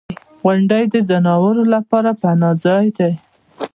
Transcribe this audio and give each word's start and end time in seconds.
•غونډۍ 0.43 0.83
د 0.93 0.95
ځناورو 1.09 1.63
لپاره 1.73 2.09
پناه 2.21 2.55
ځای 2.63 2.85
دی. 2.97 3.13